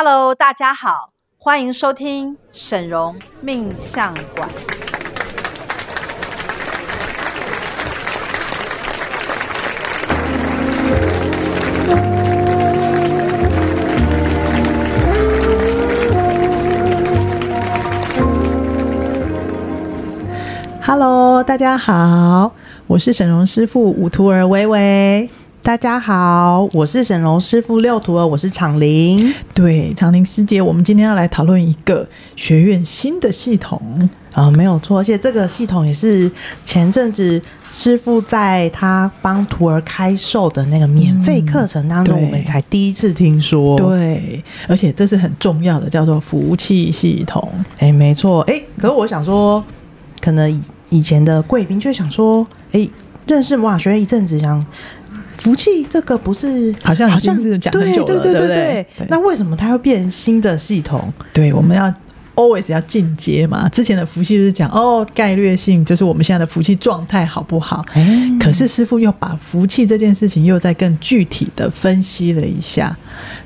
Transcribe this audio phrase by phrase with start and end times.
[0.00, 4.48] Hello，大家好，欢迎收听沈荣命相馆。
[20.80, 22.52] Hello，大家好，
[22.86, 25.28] 我是沈荣师傅五徒儿薇薇。
[25.68, 29.34] 大家好，我是沈龙师傅六徒儿，我是长林。
[29.52, 33.78] 对，长林师姐，我们今天要来讨论一个学院新的系统
[34.32, 36.32] 啊、呃，没有错，而且这个系统也是
[36.64, 37.38] 前阵子
[37.70, 43.76] 师傅在他帮徒儿开售的那个免费课程当中，我们才第一次听说。
[43.76, 47.46] 对，而且这是很重要的，叫做服务器系统。
[47.76, 49.62] 哎，没错，哎，可是我想说，
[50.22, 52.88] 可能以以前的贵宾却想说，哎，
[53.26, 54.64] 认识魔法学院一阵子，想。
[55.38, 59.06] 福气这个不是好像好像是讲很久了，对对对对对，对，对。
[59.08, 61.12] 那为什么它会变新的系统？
[61.32, 61.92] 对，我们要
[62.38, 63.68] always 要进阶嘛。
[63.68, 67.84] 之前的福气就是讲哦，概略性就是我们现在的福气状态好不好？
[67.94, 72.96] 欸、可是师傅又把福气这件事情又在更具体的分析了一下，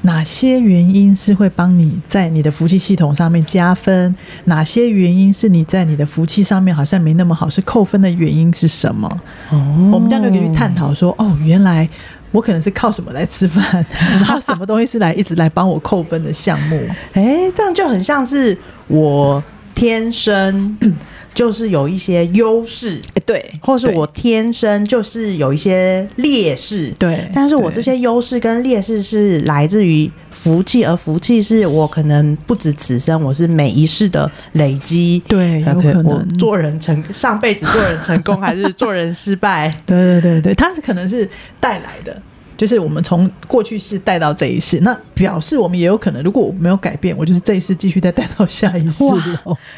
[0.03, 4.15] 哪些原因是会帮你在你的福气系统上面加分？
[4.45, 9.09] 哪些原因是你在你的福气上面好像没那么好，是扣分的原因是什么？
[9.51, 11.89] 哦，我们这样就可以去探讨说，哦，原来
[12.33, 13.63] 我可能是靠什么来吃饭，
[14.19, 16.85] 然后什么东西是来一直来帮我扣分的项目？
[17.15, 18.59] 哎、这样就很像是。
[18.89, 19.43] 我
[19.75, 20.77] 天生
[21.35, 27.29] 就是有一些优势，哎，对，或是我天生就是有一些劣势，对。
[27.33, 42.21] 但是我这些优势跟劣势是来自于福气，而福气是我可能不止此生，我是每一世的累积，对，有可能我做人成上辈子做人成功 还是做人失败，对对对对，它是可能是带来的。
[42.55, 49.03] 就是我们从过去世带到这一世，那表示我们也有可能，如果我没有改变，我就是这一世继续再带到下一世。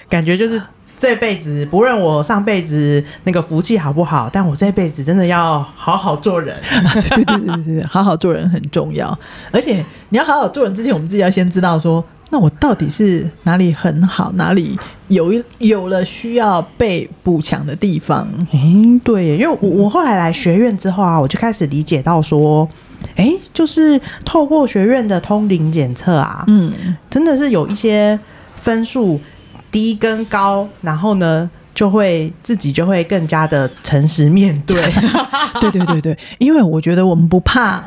[0.06, 0.61] 感觉就是
[0.96, 6.56] 这辈子，不论我上辈子那个福气好不好，但我这辈子真的要好好做人。
[7.14, 9.16] 对对对对对，好好做人很重要。
[9.50, 14.78] 而且你要好好做人之前，我们自己要先知道说，那我到底是哪里很好，哪里
[15.08, 18.27] 有一有了需要被补强的地方？
[18.52, 22.66] 嗯，对，因为我我后来来学院之后啊，我就开始理解到说，
[23.16, 26.72] 哎，就是透过学院的通灵检测啊，嗯，
[27.10, 28.18] 真的是有一些
[28.56, 29.20] 分数
[29.74, 34.80] 低跟高，然后呢，就会自己就会更加的诚实面对。
[35.61, 37.83] 对对对对，因为我觉得我们不怕，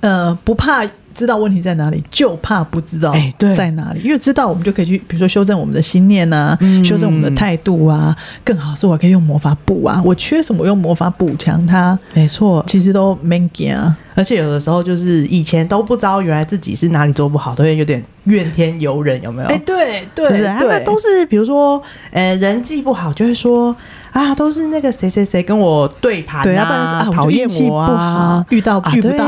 [0.00, 0.84] 呃，不怕。
[1.18, 3.12] 知道问题在哪里，就怕不知道
[3.56, 3.98] 在哪里。
[3.98, 8.16] 欸、因为知道，我们就可以去，比如说修正我们的心念啊，嗯、修正我们的态度啊。
[8.44, 10.00] 更好是，我可以用魔法补啊。
[10.04, 11.98] 我缺什么，用魔法补强它。
[12.14, 13.96] 没错，其实都没劲啊。
[14.14, 19.48] 而且有的时候就是以前都不知道，原来自己是哪里做不好，都会有点怨天尤人，有没有？
[19.48, 23.74] 哎、欸，对对，就是他们都是比如说，呃，人际不好，就会说。
[24.12, 29.24] 啊，都是那个谁谁谁跟我对盘啊，讨厌、啊、我啊，遇到遇不到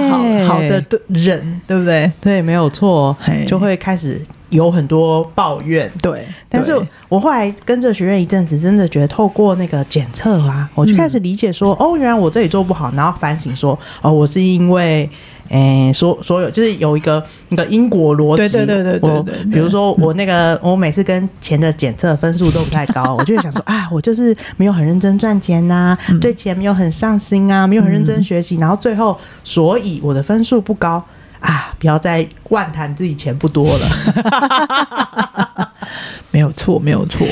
[0.47, 2.11] 好、的的人，对不对？
[2.21, 4.21] 对，没有错，就会开始
[4.51, 5.91] 有很多抱怨。
[6.03, 6.75] 对，但是
[7.09, 15.09] 我后来跟着学院一阵子，真的觉得透过那个检测啊，我就开始理解说，嗯、哦，原来我这里做不好，然后反省说，哦，我是因为。
[15.51, 31.05] 诶，所所有就是有一个那个因果逻辑，对对对对对，对，对，比如说我那个，嗯、我每次跟钱的检测分数都不太高，我就会想说 啊，我就是没有很认真赚钱呐，对钱没有很上心啊，没有很认真学习，嗯，然后最后所以我的分数不高
[31.41, 35.69] 啊，不要再妄谈自己钱不多了，
[36.31, 37.27] 没有错，没有错，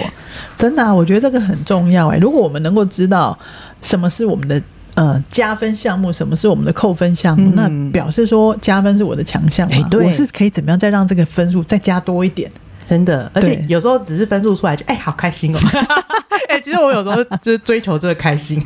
[0.57, 3.39] 真的，啊，我觉得这个很重要哎，欸，如果我们能够知道
[3.81, 4.61] 什么是我们的。
[4.99, 7.53] 呃，加分项目，什么是我们的扣分项目？
[7.55, 12.51] 嗯、那表示说加分是我的强项，我是可以怎么样再让这个分数再加多一点？
[12.87, 15.59] 真的，而且有时候只是分数出来就哎、欸，好开心哦！
[16.49, 18.61] 哎、欸，其实我有时候就是追求这个开心，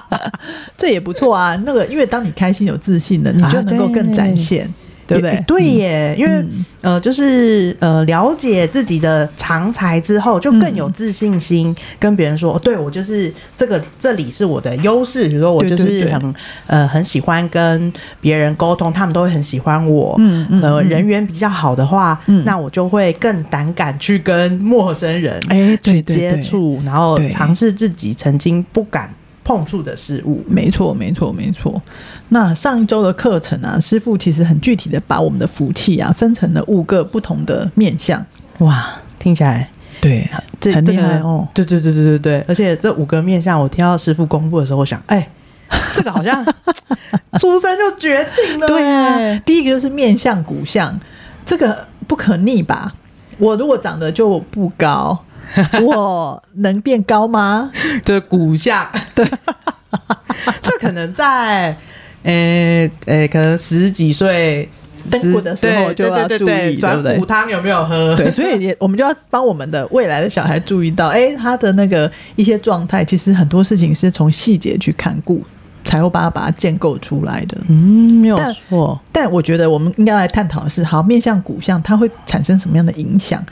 [0.78, 1.60] 这也不错啊。
[1.66, 4.64] 那个，因为当你开心有自信了，你就能够更展现。
[4.64, 5.42] 啊对不对？
[5.46, 15.26] 对耶，嗯、因为、嗯、呃，就是呃，了解自己的长才之后，就更有自信心，跟别人说，对我就是这个，这里是我的优势。
[15.26, 16.34] 比如说，我就是很
[16.66, 17.90] 呃，很喜欢跟
[18.20, 20.14] 别人沟通，他们都会很喜欢我。
[20.18, 29.10] 嗯嗯，呃，人缘比较好的话，嗯，那我就会更胆敢去跟陌生人哎去接触，然后尝试自己曾经不敢
[29.48, 30.44] 碰触的事物。
[30.46, 31.80] 没错，没错，没错。
[32.28, 38.22] 那上一周的课程啊，师傅其实很具体的把我们的福气啊分成了五个不同的面向。
[38.58, 38.86] 哇，
[39.18, 39.70] 听起来
[40.02, 40.28] 对，
[40.60, 41.48] 这很厉害哦。
[41.54, 45.26] 对对对对对对，而且这五个面向，我听到师傅公布的时候，我想，哎，
[45.96, 46.44] 这个好像
[47.40, 48.66] 出生就决定了。
[48.66, 50.94] 对啊，第一个就是面相骨相，
[51.46, 52.94] 这个不可逆吧？
[53.38, 55.18] 我如果长得就不高，
[55.82, 57.70] 我能变高吗？
[58.04, 59.26] 就是骨相，对，
[60.60, 61.76] 这可能在，
[62.22, 64.68] 呃、欸、呃、欸，可能十几岁
[65.10, 67.16] 登骨的时候就要注意，对不对？
[67.16, 68.14] 骨汤有没有喝？
[68.16, 75.44] 对，所以也我们就要帮我们的未来的小孩注意到，哎、欸，他的那个一些状态，其实很多事情是从细节去看顾。
[75.84, 79.00] 才会把它把它建构出来的，嗯，没有错。
[79.10, 83.42] 但我觉得我们应该来探讨的是，好，面向骨相它会产生什么样的影响？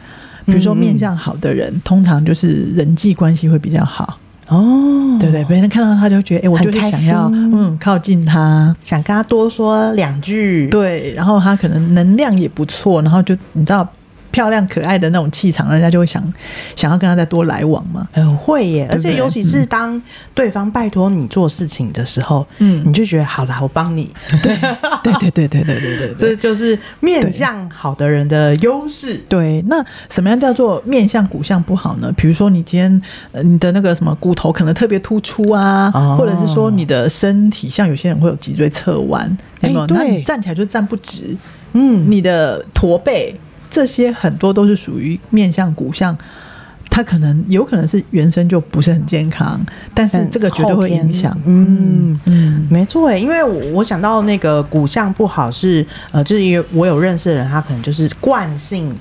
[0.47, 5.45] 比如说面相好的人，嗯、通常就是人际关系会比较好哦，对不对？
[5.45, 13.87] 别人看到他就觉得，哎、欸，我就是想要嗯靠近他，想跟他多说两句，对，然后他可能能量也不错，然后就你知道。
[14.37, 16.23] 漂亮可爱的那种气场，人家就会想
[16.77, 18.07] 想要跟他再多来往嘛。
[18.13, 20.01] 嗯、呃，会耶，而且尤其是当
[20.35, 24.13] 对方拜托你做事情的时候，嗯，你就觉得好啦，我帮你。
[24.43, 24.55] 对，
[25.03, 29.15] 对，对，对，对，对，对，对， 这就是面相好的人的优势。
[29.27, 32.13] 对，那什么样叫做面相骨相不好呢？
[32.15, 39.27] 比如说你今天呃你的那个什么骨头可能特别突出啊，哦、或者是说你的身体，像有些人会有脊椎侧弯，
[39.63, 39.87] 有没有？
[39.87, 41.35] 那你站起来就站不直。
[41.73, 43.35] 嗯，你的驼背。
[43.71, 46.17] 这些很多都是属于面向骨相，
[46.89, 49.61] 他可能有可能是原生就不是很健康，
[49.93, 51.37] 但是这个绝对会影响。
[51.45, 58.97] 嗯嗯，没错诶，因为我我想到那个骨相不好是呃，就是因为我有认识的人，他可能就是惯性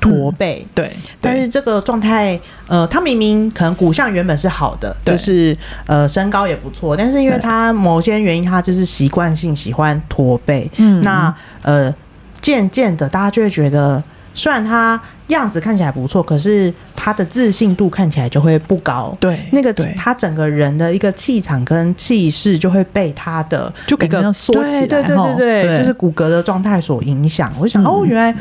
[0.00, 5.56] 驼背，嗯、对，但是这个状态呃，他明明可能骨相原本是好的，就是
[5.86, 11.32] 呃身高也不错，但是因为他某些原因，他就是习惯性喜欢驼背，嗯，那
[11.62, 11.94] 呃。
[12.40, 14.02] 渐渐的，大家就会觉得，
[14.34, 19.12] 虽然他样子看起来不错，可是他的自信度看起来就会不高。
[19.20, 27.52] 对，那个他整个人的一个气场跟气势就会被他的就感觉缩起来，对对对对对，对就是骨骼的状态所影响。
[27.58, 28.34] 我就想，嗯、哦，原来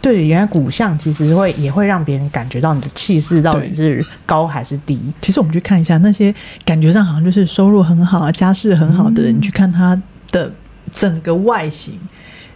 [0.00, 5.12] 对，原来骨相其实会也会让别人感觉到你的气势到底是高还是低。
[5.20, 10.00] 其实我们去看一下那些感觉上好像就是收入很好啊、家世很好的人，嗯、你去看他
[10.30, 10.52] 的
[10.92, 11.98] 整个外形。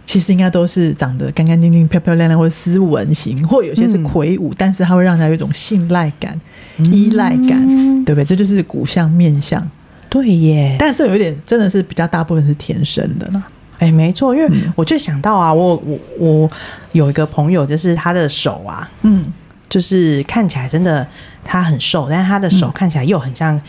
[0.05, 6.39] 其实应该都是长得干干净净、漂漂亮亮，或者斯文型，或有些是魁梧，嗯、但是它会让人有一种信赖感、
[6.77, 8.25] 嗯、依赖感，对不对？
[8.25, 9.65] 这就是骨相面相，
[10.09, 10.75] 对耶。
[10.77, 13.43] 但这有一点真的是比较大部分是天生的呢。
[13.79, 16.51] 哎，没错，因为我就想到啊，我我我
[16.91, 19.25] 有一个朋友，就是他的手啊，嗯，
[19.69, 21.07] 就是看起来真的
[21.43, 23.59] 他很瘦，但是他的手看起来又很像。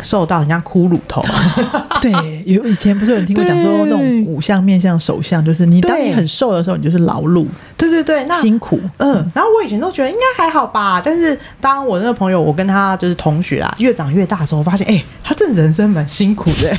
[0.00, 1.22] 瘦到很像骷髅头，
[2.00, 2.10] 对，
[2.46, 7.46] 有以前不是有人听过讲说那种五相、面相、手相，就是你当你很瘦的时候，你就是劳碌，
[7.76, 9.14] 对对对，那辛苦，嗯。
[9.34, 16.74] 然后我以前都觉得应该还好吧，但是当我那个朋友，我跟他就是同学啊，越长越大的时候，我发现哎、欸，他这人生蛮辛苦的，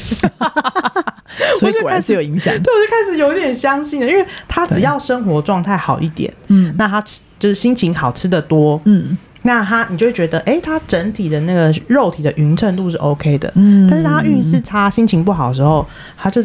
[1.59, 2.53] 所以果然是有影响。
[2.61, 9.17] 对，我就开始有点相信了，因为他只要生活状态好一点，嗯，那他吃就是心情好，吃的多，嗯。
[9.43, 15.85] 那他，你就会觉得，哎、欸，他整体的那个肉体的匀称度是 OK 的，嗯，但是他运势差、心情不好的时候，
[16.17, 16.41] 他就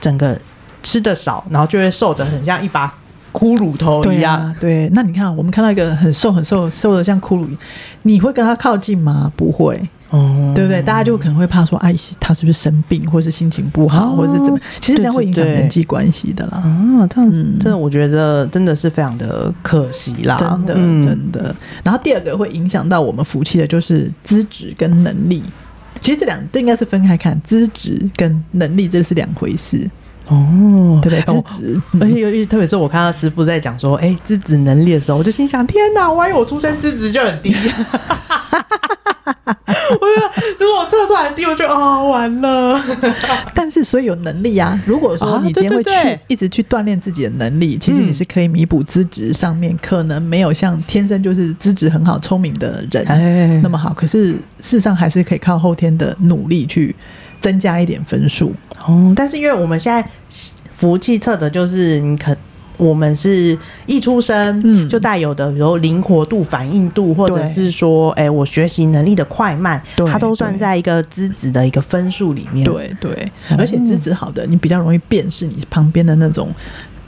[0.00, 0.38] 整个
[0.82, 2.86] 吃的少，然后就会瘦的很像一把
[3.32, 4.54] 骷髅头一样。
[4.58, 7.48] 对啊，对，那你看，我们看到一个很瘦、很瘦、瘦的像骷髅，
[8.02, 9.30] 你会跟他靠近吗？
[9.36, 9.88] 不会。
[10.10, 10.80] 哦，对不对？
[10.80, 14.58] 大家就可能会怕说，哎，他是不是生病，或是心情不好，或者是怎么？
[14.80, 16.58] 其实这样会影响人际关系的啦。
[16.58, 21.54] 啊，这样子，真的，我觉得真的是非常的可惜啦，真的，真的。
[21.82, 25.42] 然后第二个会影响到我们福气的，就是资质跟能力。
[26.00, 29.90] 其实这两这应该是分开看，资质跟能力这是两回事。
[30.28, 31.42] 哦，对不对？
[31.42, 37.54] 资质，而且尤其特别是我看到师傅在讲说，哎，资质能力的时候，我就心想：天哪，万一我出生资质就很低。
[39.88, 42.80] 我觉得，如果我测出来低，我就啊、哦、完了。
[43.54, 44.78] 但是，所以有能力啊。
[44.84, 45.90] 如果说你今天会去
[46.26, 53.92] 一直去锻炼自己的能力，其实你是可以弥补资质上面可能没有像天生就是资质很好、聪明的人那么好。
[53.92, 56.94] 可是事实上还是可以靠后天的努力去
[57.40, 58.52] 增加一点分数。
[58.86, 60.08] 哦，但是因为我们现在
[60.72, 62.36] 服务器测的就是你可。
[62.78, 72.66] 我们是一出生，嗯，就带有的，比如灵活度、反应度，或者是说，哎，我学习能力的快慢，它都算在一个资质的一个分数里面。
[72.70, 76.50] 对对，而且资质好的，你比较容易辨识你旁边的那种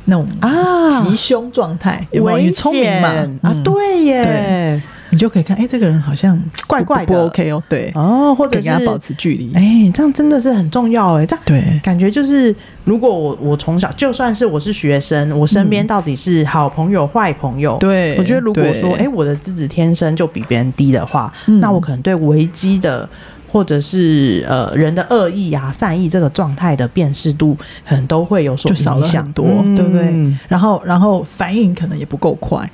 [0.06, 2.52] 那种啊吉凶状态，有没有？
[2.54, 3.08] 聪明嘛？
[3.42, 4.82] 啊，对耶。
[5.10, 23.08] 你就可以看，哎、欸，这个人好像怪怪的，不 OK 哦，对，哦，或者是跟他保持距离，哎、欸，这样真的是很重要，哎，这样对，感觉就是，如果我我从小就算是我是学生，我身边到底是好朋友、坏朋友，对、嗯，我觉得如果说，哎、欸，我的资质天生就比别人低的话，嗯、那我可能对危机的
[23.50, 29.32] 或者是呃人的恶意啊、善意这个状态的辨识度，可能都会有所影响。
[29.32, 30.12] 多，嗯、对不对？
[30.48, 32.68] 然后然后反应可能也不够快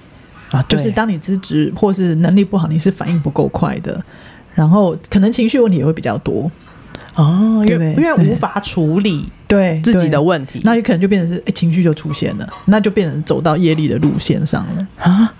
[0.54, 4.02] 啊，就是当你资质或是能力不好，你是反应不够快的，
[4.54, 6.50] 然后可能情绪问题也会比较多
[7.14, 15.34] 哦，因为因为无法处理对自己的问题，那有可能就变成是哎情绪就出现了，那就变成走到业力的路线上了啊。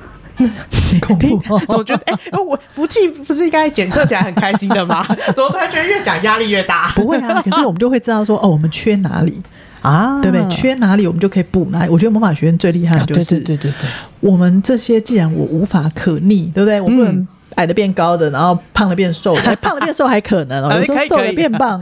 [1.00, 1.38] 恐怖！
[1.70, 2.02] 总觉得
[2.32, 5.00] 哎，我福气不是应该检测起来很开心的吗？
[5.32, 6.90] 怎么突然觉得越讲压力越大？
[6.96, 9.40] 不会啊，可是我们就会知道说，哦，我们缺哪里
[9.80, 10.20] 啊？
[10.20, 10.48] 对不对？
[10.50, 11.88] 缺哪里，我们就可以补哪里。
[11.88, 13.88] 我觉得魔法学院最厉害的就是，对对对对，
[14.24, 16.80] 我们这些既然我无法可逆，对不对？
[16.80, 21.78] 我不能矮的变高的，然后胖的变瘦的， 胖的变瘦还可能哦，有时候瘦的变胖，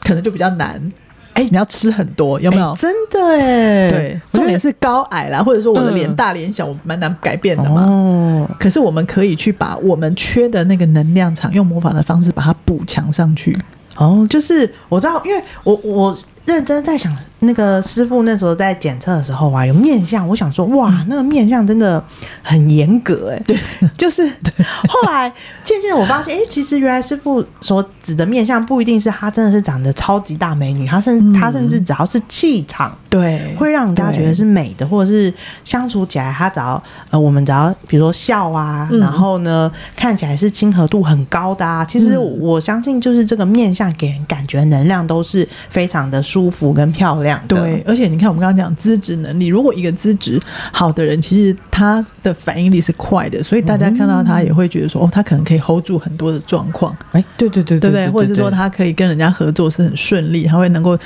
[0.00, 0.80] 可能就比较难。
[1.32, 2.72] 哎，你要吃很多，有没有？
[2.76, 7.82] 真的哎，对，重点是高矮啦，或者说我的脸大脸小，我蛮难改变的嘛。
[7.82, 13.58] 哦，可是我们可以去把我们缺的那个能量场，用魔法的方式把它补强上去。
[13.96, 16.16] 哦，就是我知道，因为我我。
[16.46, 17.10] 认真在想，
[17.44, 22.02] 那个师傅那时候在检测的时候啊，有面相，我想说，哇，那个面相真的
[22.42, 23.42] 很严格哎。
[23.46, 23.56] 对，
[23.96, 24.26] 就是
[24.88, 25.32] 后来
[25.62, 35.32] 渐渐我发现，哎、欸，其实原来师傅所指的面相不一定是他真的是长得超级大美女，他甚他甚至只要是气场，对，会让人家觉得是美的，或者是
[35.64, 46.22] 相处起来，他只要呃，我们只要比如说笑啊，然后呢看起来是亲和度很高的啊，其实我相信就是这个面相给人感觉能量都是非常的。
[46.24, 50.40] 舒服跟漂亮，对，而且你看，我们刚刚讲资质能力，如果一个资质
[50.72, 58.10] 好的人，其实他的反应力是快的，所以大家看到他也会觉得说，哦，他可能可以 hold 住很多的状况，哎，对对对，对不对？
[58.10, 60.96] 或者是说他可以跟人家合作是很顺利，他会能够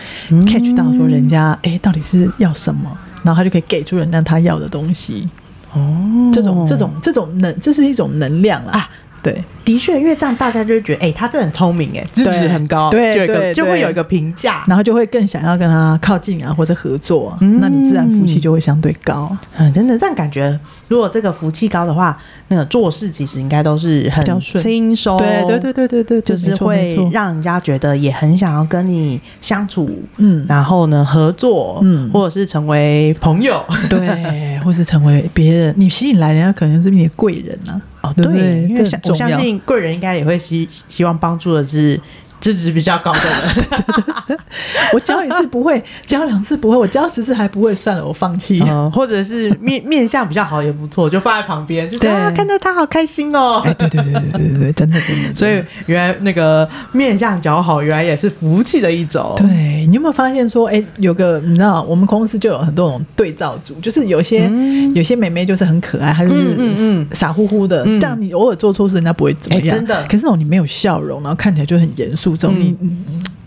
[0.47, 2.90] catch 到说人家哎到底是要什么，
[3.23, 5.28] 然后他就可以给出人家他要的东西。
[5.75, 8.88] 哦，这种这种这种能，这是一种能量啊。
[9.23, 19.31] 对，的确，因为这样大家就会觉得，哎、欸，他这很聪明，哎，资质很高，对，就，对就会有一个评价，然后就会更想要跟他靠近啊，或者合作，嗯、那你自然福气就会相对高。
[19.59, 20.59] 嗯，真的这样感觉，
[20.89, 37.79] 如果这个福气高的话，那个做事其实应该都是很轻松，对对对对对对，就是会让人家觉得也很想要跟你相处，嗯，然后呢合作，嗯，或者是成为朋友，对，或是成为别人，你吸引来人家可能是你的贵人啊。
[38.02, 42.00] 哦，对，因为我相信贵人应该也会希希望帮助的是。
[42.40, 44.38] 资质比较高的人，
[44.95, 48.62] 我教一次不会，教两次不会，我教十次还不会，算了，我放弃。
[48.66, 53.61] 嗯， 或者是面 面相比较好也不错，就放在旁边，就啊，看到他好开心哦。
[53.64, 55.35] 哎，对对对对对对对，真的真的。
[55.35, 59.35] 所以原来那个面相较好，原来也是福气的一种。
[59.37, 64.50] 对，你有没有发现说，哎，有个你知道，我们公司就有很多种对照组，就是有些
[64.95, 69.68] 有些美眉就是很可爱，她就是傻乎乎的，这样你偶尔做错事，人家不会怎么样。
[69.68, 70.02] 真的。
[70.04, 72.27] 可是那种你没有笑容，然后看起来就很严肃。
[72.37, 72.76] 你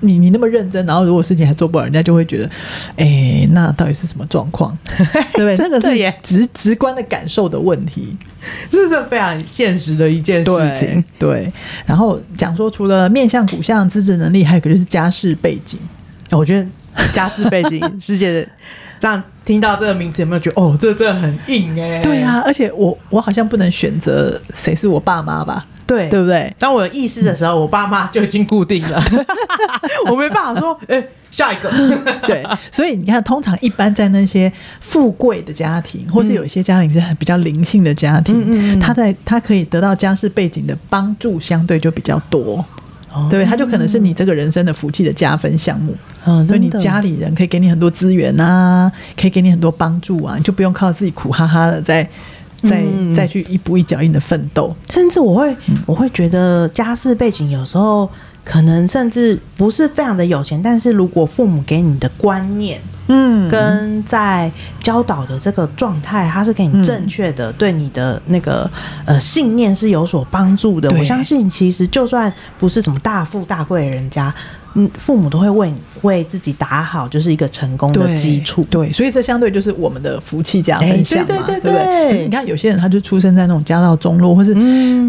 [0.03, 2.45] 你你那么认真，然后如果事情还做不好，人家就会觉得，
[2.95, 4.75] 哎、欸，那到底是什么状况？
[4.87, 5.55] 对不对？
[5.55, 8.17] 这个是直直观的感受的问题，
[8.69, 11.03] 这是非常现实的一件事情。
[11.19, 11.53] 对，对，
[11.85, 15.79] 然后讲说，除了面向、骨相、资质能力，还有一个就是家世背景。
[16.31, 16.67] 我觉得
[17.13, 18.47] 家世背景， 师姐
[18.97, 22.01] 这样听到这个名字，有没有觉得哦，这真的很硬哎、欸？
[22.01, 25.67] 对啊，而且我我好像不能选择谁是我爸妈吧？
[25.91, 26.53] 对，对不对？
[26.57, 29.03] 当我有意识的时候，嗯、我爸妈就已经固定了，
[30.09, 31.69] 我没办法说，哎、欸，下一个。
[32.25, 42.63] 对，所以你看，通常一般在那些富贵的家庭，或是有一些家庭是很比较灵性的家庭，他在他可以得到家世背景的帮助，相对就比较多，
[43.11, 45.93] 哦、对，他就可能是你这个人生的福气的加分项目。
[46.25, 52.07] 嗯，所以你家里人可以给你很多资源啊，可以给你很多帮助啊，你就不用靠自己苦哈哈的在。
[52.63, 52.83] 再
[53.15, 58.09] 再去一步一脚印的奋斗，甚至我会我会觉得家世背景有时候
[58.43, 64.51] 可能甚至不是非常的有钱，但是如果父母给你的观念，嗯，跟在
[64.81, 68.69] 教导的这个状态，他是给你正确的，对你的那个
[69.05, 70.89] 呃信念是有所帮助的。
[70.97, 74.33] 我相信，其实就算不是什么大富大贵的人家。
[74.73, 78.65] 嗯，父母都会为为自己打好，就是一个成功的基础。
[78.69, 82.25] 对，所以这相对就是我们的福气加分项嘛，对对对对，对。
[82.25, 84.55] 你看有些人他就出生在那种家道中落，或是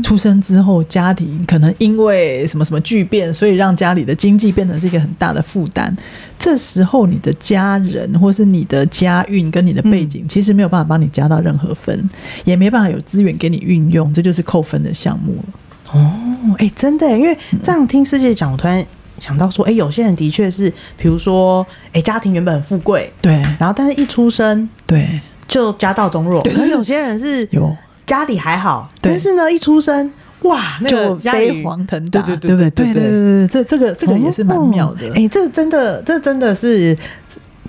[0.02, 5.97] 出生之后家庭可能因为什么什么巨变，所以让家里的经济变成是一个很大的负担。
[6.38, 12.11] 这时候你的家人或是你的家运跟你的背景，其实没有办法帮你加到任何分，
[12.45, 15.45] 也没办法有资源给你运用，这就是扣分的项目了。
[15.92, 16.12] 哦，
[16.59, 18.85] 哎，真的，因为这样听师姐讲，我突然。
[19.22, 23.34] 想到说哎有些人的确是比如说哎家庭原本很富贵对。
[23.60, 25.20] 然后但是一出生对。
[25.48, 26.40] 就家道中落。
[26.42, 27.76] 可能有些人是 有。
[28.04, 30.12] 家里还好但是呢一出生
[30.42, 35.08] 哇那个飞黄腾达对对对对这这个这个也是蛮妙的。
[35.14, 36.96] 哎这真的这真的是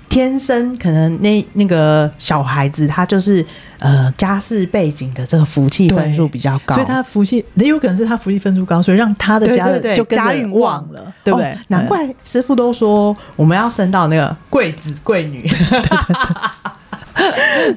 [0.08, 3.44] 天生可能那那个小孩子他就是
[3.84, 11.54] 呃家世背景的这个福气分数比较高，所以他福气也有可能是他福气分数高，所以让他的家人就家运旺了，对不对？
[11.68, 15.46] 难怪师傅都说我们要生到那个贵子贵女。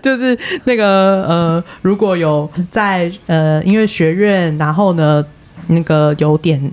[0.01, 5.23] 就是那个呃，如果有在呃音乐学院，然后呢，
[5.67, 6.71] 那个有点。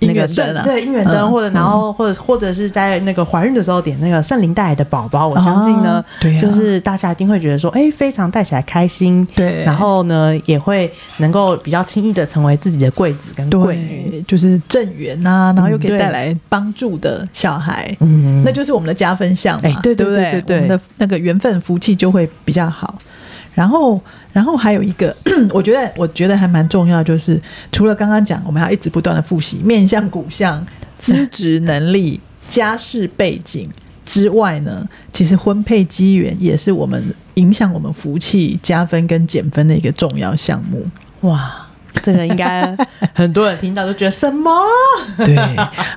[0.00, 0.62] 那个灯。
[0.62, 19.94] 对姻缘灯，或者然后或者或者是在那个怀孕的时候点那个圣灵带来的宝宝，我相信呢，对，就是大家一定会觉得说，哎，非常带起来开心，对，然后呢也会能够比较轻易的成为自己的贵子跟贵女，就是正缘呐，然后又可以带来帮助的小孩，嗯，那就是我们的加分项嘛，对？
[19.94, 22.94] 对对对，我们的那个缘分福气就会比较好。
[23.56, 23.98] 然后，
[24.34, 25.16] 然后还有一个，
[25.50, 27.40] 我觉得我觉得还蛮重要，就是
[27.72, 30.64] 除了刚刚讲，我们要一直不断的复习面向、骨相、
[30.98, 33.66] 资质、能力、家世背景
[34.04, 37.02] 之外呢，其实婚配机缘也是我们
[37.34, 40.84] 影响我们福气加分跟减分的一个重要项目。
[41.22, 41.66] 哇，
[42.02, 42.76] 这个应该
[43.14, 44.52] 很多人听到都觉得什么？
[45.16, 45.34] 对，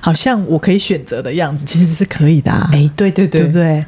[0.00, 2.70] 好像我可以选择的样子，其实是可以的啊。
[2.72, 3.84] 哎，对对对，对不对？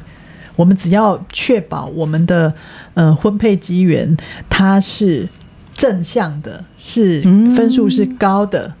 [0.55, 2.53] 我们只要确保我们的
[2.93, 4.15] 呃婚配机缘，
[4.49, 5.27] 它是
[5.73, 7.21] 正向的，是
[7.55, 8.73] 分数是高的，嗯、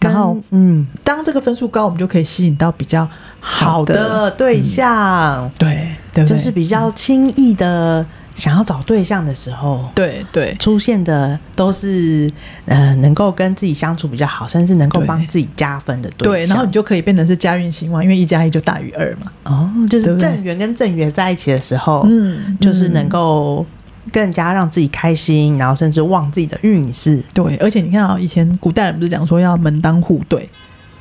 [0.00, 3.08] 然后嗯，当这个分数高，我们就可以吸引到比较
[3.40, 8.06] 好的，对象，嗯、对，对，就是比较轻易的。
[8.38, 12.32] 想要找对象的时候，对对，出现的都是
[12.66, 16.32] 呃能够跟自己相处比较好，甚至能够帮自己加分的对象。
[16.32, 19.32] 对，然后你就可以变成是家运兴旺，因为一加一就大于二嘛。
[19.42, 23.66] 哦，就是正缘跟正缘在一起的时候，嗯，就是能够
[24.12, 27.20] 更加让自己开心，然后甚至旺自己的运势。
[27.34, 30.48] 对，而且你看啊，以前古代人不是讲说要门当户对，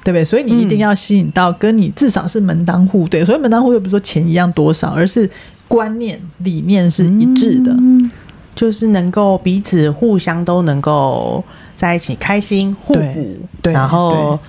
[0.04, 0.26] 对不对？
[0.26, 3.24] 所以你一定要吸引到跟你至少是门当户对。
[3.24, 5.30] 所以门当户对不是说钱一样多少，而是。
[5.68, 8.10] 观念理念是一致的，嗯，
[8.56, 11.44] 就是能够彼此互相都能够
[11.76, 14.40] 在一起开心互补，对，然后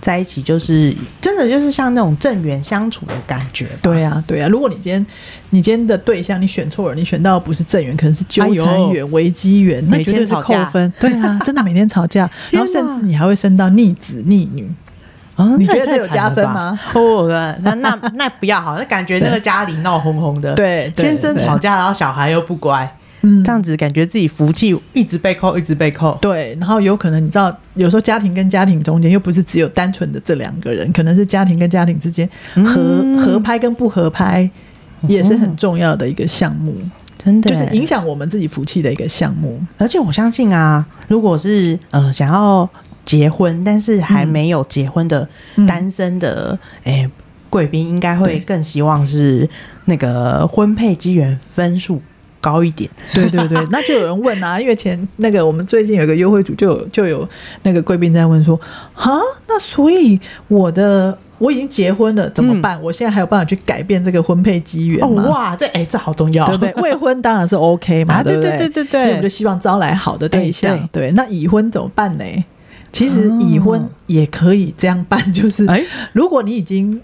[0.00, 3.68] 在一起就是真的就是像那种正缘相处的感觉。
[3.82, 4.48] 对呀，对呀。
[4.48, 5.06] 如果你今天
[5.50, 10.92] 你今天的对象你选错了，你选到不是正缘，可能是纠缠缘、危机缘，那绝对是扣分。
[10.98, 14.68] 对啊，真的每天吵架， 然后甚至你还会生到逆子逆女。
[15.36, 16.78] 啊，你觉得这有加分吗？
[16.94, 17.26] 哦，
[17.62, 26.16] 那那那不要好，那感觉那个家里闹哄哄的，对，先生吵架，然后小孩又不乖，嗯，这样子感觉自己福气一直被扣，一直被扣。
[26.20, 34.48] 对，然后有可能你知道，有时候家庭跟家庭中间又不是只有单纯的这两个人，可能是家庭跟家庭之间合合拍跟不合拍
[35.08, 36.72] 也是很重要的一个项目，
[37.18, 39.60] 真的就是影响我们自己福气的一个项目。
[39.78, 42.70] 而且我相信啊，如果是呃想要。
[43.04, 45.28] 结婚，但是还没有结婚的
[45.66, 47.08] 单身的诶
[47.50, 49.48] 贵宾，应该会更希望是
[49.84, 52.00] 那个婚配机缘分数
[52.40, 52.90] 高一点。
[53.12, 57.28] 对对对， 那就有人问啊，因为前那个我们最近有个优惠组，就有就有
[57.62, 58.58] 那个贵宾在问说，
[58.92, 62.76] 哈，那所以我的我已经结婚了，怎么办？
[62.78, 65.22] 嗯、我现在还有办法去改变这个婚配机缘吗？
[65.26, 66.72] 哦、哇，这哎这好重要，对不对？
[66.82, 68.68] 未婚当然是 OK 嘛， 对不对？
[68.68, 70.76] 对对我们就希望招来好的对象。
[70.90, 72.24] 对，对，那已婚怎么办呢？
[72.94, 75.66] 其实已婚也可以这样办， 就是，
[76.12, 76.98] 如果你已经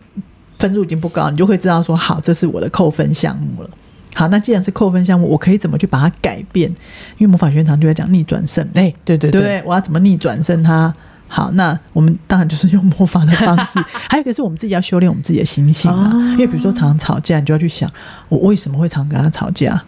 [0.56, 3.70] 分数已经不高，你就会知道说，好，这是我的扣分项目了。
[4.14, 6.70] 好，那既然是扣分项目，我可以怎么去把它改变？
[7.18, 10.94] 因为魔法学院常就在讲逆转胜，哎，对对对，对，我要怎么逆转胜它？
[11.26, 13.78] 好，那我们当然就是用魔法的方式。
[14.08, 17.88] 还有一个是我们自己要修炼我们自己的心性啊，因为比如说常常吵架，你就要去想，
[18.28, 19.80] 我为什么会常跟他吵架？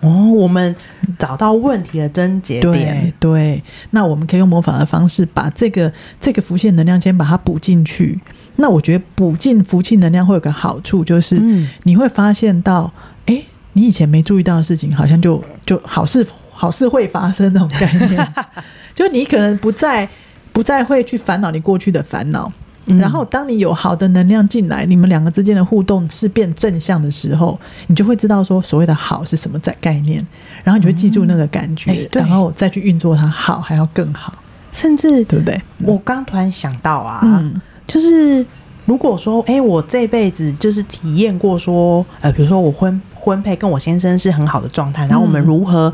[0.00, 0.74] 哦，我们
[1.18, 8.18] 找到问题的症结点，对，对，那我们可以用魔法的方式把这个这个浮现能量先把它补进去。
[8.56, 11.40] 那我觉得补进福气能量会有个好处，就是
[11.82, 12.92] 你会发现到，
[13.26, 18.34] 哎、嗯，你以前没注意到的事情，好像就就好事好事会发生那种概念，
[18.94, 20.08] 就你可能不再
[20.52, 22.50] 不再会去烦恼你过去的烦恼。
[22.96, 30.26] 然后，当你有好的能量进来，你们两个之间的互动是变正向的时候，你就会知道说所谓的好是什么在概念，
[30.64, 34.32] 然后你就会记住那个感觉，嗯、然后再去运作它，好还要更好，
[34.72, 35.60] 甚至对不对？
[35.84, 38.44] 我刚突然想到啊，嗯、就是
[38.86, 45.92] 如果说，哎，我这辈子就是体验过说，呃，比如说我婚婚配跟我先生是很好的状态，然后我们如何？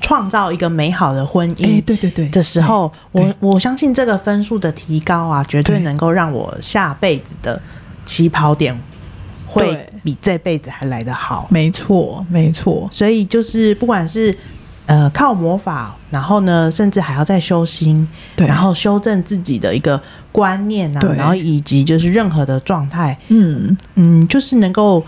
[0.00, 7.60] 创造一个美好的婚姻，对对对的时候，我我相信这个分数的提高啊，绝对能够让我下辈子的
[8.04, 8.78] 起跑点
[9.46, 11.48] 会比这辈子还来得好。
[11.50, 12.88] 没错，没错。
[12.92, 14.36] 所以就是不管是
[14.86, 20.00] 呃靠魔法然后呢，甚至还要再修心，对，然后修正自己的一个
[20.32, 23.76] 观念啊，然后以及就是任何的状态，嗯。
[23.94, 25.04] 嗯，就是能够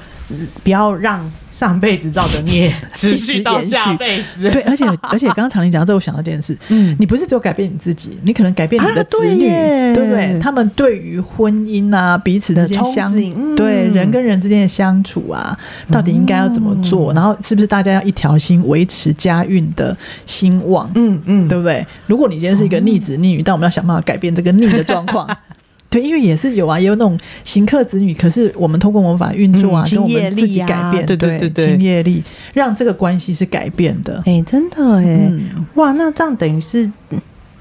[0.62, 1.30] 不要让。
[1.50, 10.38] 上辈子造的孽 持续到下辈子，对，而且而且刚刚常林讲到这，我想到这件事， 嗯，你不是只有改变你自己，你可能改变你的子女，啊、对，对不对？
[10.40, 15.58] 他们对于婚姻啊，彼此之间相，嗯、对人跟人之间的相处啊，
[15.90, 17.12] 到底应该要怎么做？
[17.12, 20.87] 嗯、然后是不是大家要一条心维持家运的兴旺？
[20.94, 21.86] 嗯嗯，对不对？
[22.06, 25.28] 如果你今天是一个逆子逆女，但我们要想办法改变这个逆的状况。
[25.90, 32.22] 对，因为也是有啊，也有那种行客子女，可是我们通过魔法运作啊，跟、嗯、我们自己改变，对对对对，业力
[32.52, 34.22] 让这个关系是改变的。
[34.26, 36.90] 哎，真的哎，嗯、哇，那这样等于是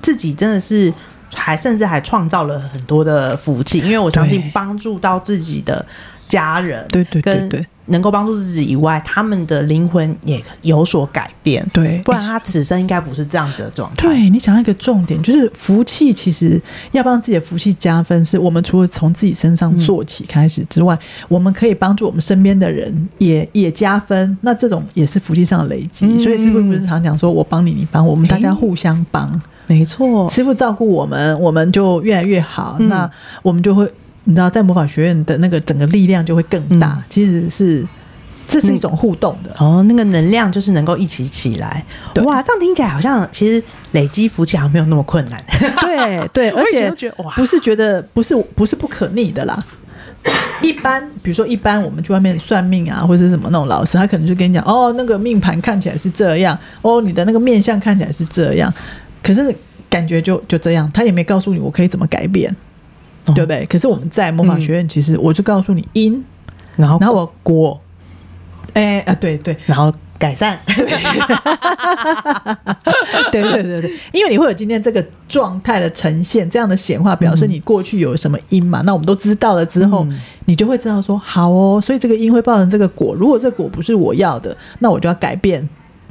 [0.02, 0.94] 自己真的是
[1.34, 5.86] 还甚至还创造了很多的福气，因为我相信帮助到自己的
[6.28, 7.66] 家人，对对对对。
[7.90, 11.66] 能够帮助自己以外，他们的灵魂也有所改变。
[11.72, 14.06] 对，不然他此生应该不是这样子的状态。
[14.06, 16.62] 对，你讲到一个重点，就是福气其实
[16.92, 24.38] 要帮自己的福气加分，是我们除了从自己身上做起开始之外，嗯、我们可以帮助我们身边的人也也加分。
[24.42, 26.06] 那这种也是福气上的累积。
[26.08, 29.42] 嗯、所以师傅不是常讲说，我帮你，你帮我们，大家互相帮。
[29.68, 32.76] 没错，师傅照顾我们，我们就越来越好。
[32.82, 33.10] 嗯、那
[33.42, 33.90] 我们就会。
[34.28, 36.96] 你知道，在魔法学院的那个整个力量就会更大。
[36.98, 37.88] 嗯、其实是
[38.46, 41.84] 这是一种互动的哦，那个能量就是能够一起起来。
[42.26, 45.42] 哇，这样听起来好像其实累积福气好像没有那么困难。
[45.82, 46.92] 对对， 而且
[47.36, 49.66] 不是觉得不是不是不可逆的啦。
[50.62, 58.74] 一般比如说一般我们去外面算命啊，或者是什么那种老师，他可能就跟你讲哦，那个命盘看起来是这样，哦，你的那个面相看起来是这样，
[59.24, 59.56] 可是
[59.90, 62.54] 感觉就就这样，他也没告诉你我可以怎么改变。
[63.36, 63.66] 对不对？
[63.66, 66.24] 可是我们在魔法学院，其实我就告诉你因，
[66.76, 67.80] 然后然后我果，
[68.74, 70.60] 哎啊，对对，然后改善，
[73.32, 78.82] 对对对对，因为你会有今天这个状态的呈现，这样的显化表示你过去有什么因嘛？
[78.86, 80.08] 那我们都知道了之后，
[80.46, 83.14] 你就会知道说好哦，所以这个因会造成这个果。
[83.14, 85.68] 如果这个果不是我要的，那我就要改变，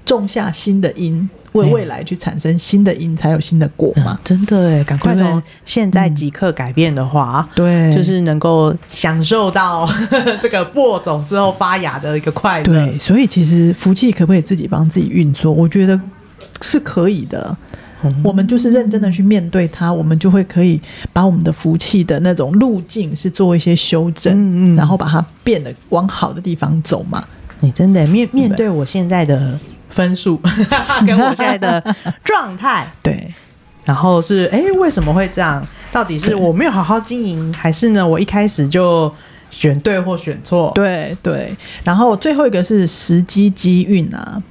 [0.06, 1.28] 种下新的因。
[1.52, 4.12] 为未来去产生新的因，才有新的果嘛？
[4.12, 9.88] 嗯、真的哎，赶快从现在即刻改变的话，对，就是能够享受到
[10.38, 12.64] 这个播种之后发芽的一个快乐。
[12.64, 15.50] 对，所以其实福气可不可以自己帮自己运作？
[15.50, 15.98] 我觉得
[16.60, 17.56] 是可以的。
[18.02, 20.78] 嗯、我们就是认真的去面对它，我们就会可以
[21.10, 27.24] 把我们的福气的那种路径是做一些修正，嗯嗯，然后把它变得往好的地方走嘛。
[27.60, 29.58] 你真的面面对我现在的。
[29.96, 30.38] 分数
[31.06, 33.32] 跟我现在的状态 对，
[33.86, 35.66] 然后是哎，为什么会这样？
[35.90, 38.06] 到底是我没有好好经营，还是呢？
[38.06, 39.10] 我一开始就
[39.50, 40.70] 选对或选错？
[40.74, 41.56] 对对。
[41.82, 44.42] 然后最后一个是时机机运啊，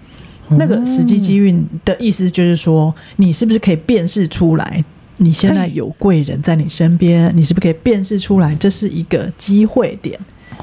[0.50, 4.84] 嗯、那个时机机运的意思就是说，你是不是可以辨识出来？
[5.18, 8.56] 你现在有贵人在你身边，你是不是可以辨识出来？
[8.56, 10.20] 这是一个机会点。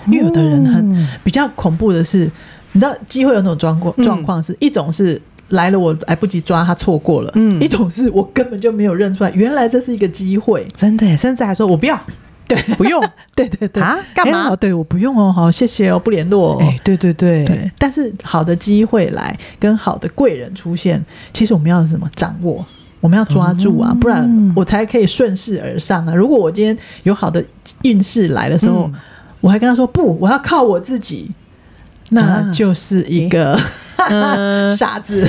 [0.09, 2.29] 因为有的人很比较恐怖的是。
[2.73, 12.01] 你知道机会有那种状况，状况是一种是来了我来不及抓，他错过了，嗯，一种是我根本就没有认出来，原来这是一个机会，真的，甚至还说我不要，
[12.49, 13.03] 对，不用，
[13.37, 13.83] 对对对。
[13.83, 14.49] 啊，干嘛？
[14.49, 17.45] 欸、对，我不用哦，好，谢谢哦，不联络哦，哎、欸，对对对。
[17.45, 21.05] 对，但是好的机会来跟好的贵人出现，
[21.35, 22.09] 其实我们要什么？
[22.17, 22.65] 掌握，
[23.01, 26.15] 我们要抓住啊，嗯、不然我才可以顺势而上啊。
[26.15, 27.45] 如果我今天有好的
[27.83, 28.95] 运势来的时候，嗯、
[29.43, 31.31] 我还跟他说不，我要靠我自己。
[32.13, 33.59] 那就是一个、
[34.09, 35.29] 嗯、傻子，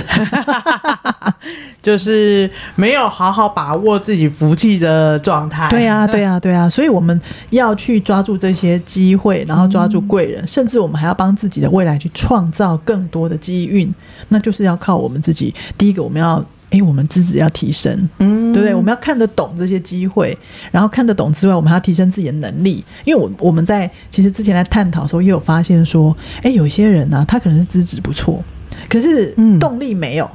[1.81, 5.69] 就是没有好好把握自己福气的状态。
[5.69, 7.19] 对啊， 对啊，对啊，所以我们
[7.49, 13.93] 要去抓住这些机会，然后抓住贵人，嗯、甚至我们还要帮自己的未来去创造更多的机运。
[14.29, 15.53] 那就是要靠我们自己。
[15.77, 16.43] 第一个，我们要。
[16.73, 18.73] 哎，我们资质要提升，嗯，对不对？
[18.73, 20.35] 我们要看得懂这些机会，
[20.71, 22.83] 然后看得懂之外，我们还要提升自己的能力。
[23.05, 28.43] 因为我我们在其实之前在探讨的时候，也有发现说，哎，有些人呢、啊，他可能是资质不错，
[28.89, 30.27] 可是动力没有、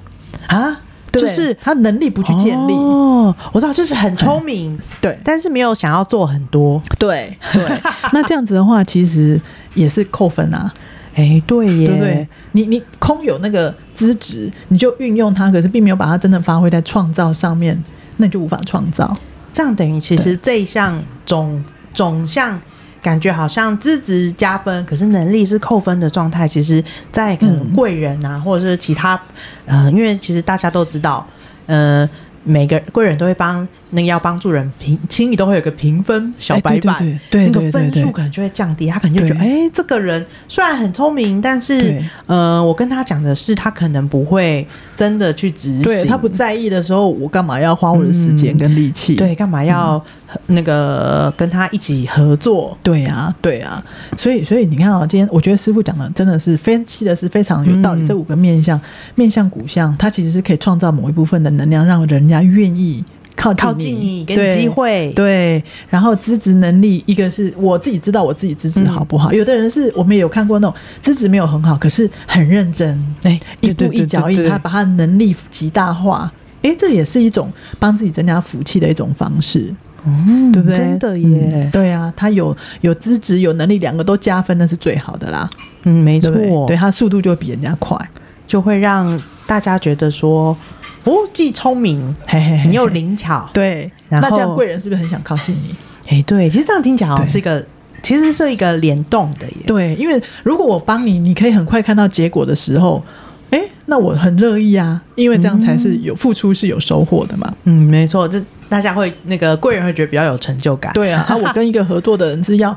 [0.46, 2.72] 嗯、啊，就是他能力不去建立。
[2.72, 7.64] 哦，我知道，就是很聪明，嗯、对，但是没有想要做很多，对对。
[7.66, 7.80] 对
[8.14, 9.40] 那这样子的话，其实
[9.74, 10.72] 也是扣分啊。
[11.18, 12.28] 哎，对耶，对不对？
[12.52, 17.76] 你你空有那个资质，你就运用它，可是并没有把它真的发挥在创造上面，
[18.18, 19.12] 那你就无法创造。
[19.52, 21.60] 这样等于其实这一项总
[21.92, 22.60] 总项
[23.02, 26.46] 感觉好像资质加分，可是能力是扣分的状态。
[26.46, 29.20] 其实，在可能贵人啊，嗯、或者是其他，
[29.66, 31.26] 呃，因为其实大家都知道，
[31.66, 32.08] 呃，
[32.44, 45.84] 每个贵人都会帮那个要帮助人评，心里都会有个评分小白板，那个分数可能就会降低，他可能就觉得，哎、欸，这个人虽然很聪明，但是，呃，我跟他讲的是，他可能不会真的去执行。
[45.84, 49.16] 对，他不在意的时候，我干嘛要花我的时间跟力气、嗯？
[49.16, 50.02] 对，干嘛要
[50.46, 52.76] 那个跟他一起合作？
[52.82, 53.82] 对啊，对啊。
[54.16, 58.02] 所以，所以你看啊，今天我觉得师傅讲的真的是分析的是非常有道理。
[58.02, 58.78] 嗯、这五个面相，
[59.14, 63.04] 面相骨相，它其实是可以创造某一部分的能量，让人家愿意。
[63.38, 65.62] 靠近你，靠近你给你机会，对。
[65.88, 69.30] 然后资质能力，一个是我自己知道我自己资质好不好。
[69.30, 76.30] 嗯、有的人是我们也有看过那种资质没有很好，可是很认真，哎，一步一脚印，他把他的能力极大化。
[76.62, 77.48] 哎，这也是一种
[77.78, 79.72] 帮自己增加福气的一种方式，
[80.04, 80.76] 嗯，对不对？
[80.76, 85.48] 真的耶，嗯、对啊，他有有资质有能力，两个都加分，那是最好的啦。
[85.84, 87.96] 嗯，没错，对，对他速度就会比人家快，
[88.44, 89.16] 就会让
[89.48, 90.56] 大家觉得说。
[91.04, 95.74] 哦，既聪明，嘿嘿嘿，你又灵巧，对，然那这样贵人是不是很想靠近你？
[96.08, 97.64] 哎，对，其实这样听起来好像，是一个，
[98.02, 99.56] 其实是一个联动的耶。
[99.66, 103.02] 对，因为如果我帮你，你可以很快看到结果的时候，
[103.50, 107.50] 哎，那我很乐意啊，因为这样才是有付出是有收获的嘛。
[107.64, 110.92] 嗯，没错，这大家会那个贵人会觉得比较有成就感。
[110.92, 112.76] 对啊，啊，我跟一个合作的人是要，